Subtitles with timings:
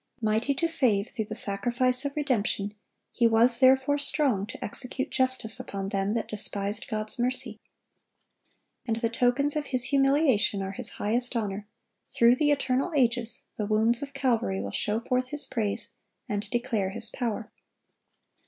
[0.23, 2.73] "Mighty to save," through the sacrifice of redemption,
[3.11, 7.59] He was therefore strong to execute justice upon them that despised God's mercy.
[8.87, 11.67] And the tokens of His humiliation are His highest honor;
[12.07, 15.93] through the eternal ages the wounds of Calvary will show forth His praise,
[16.27, 17.51] and declare His power.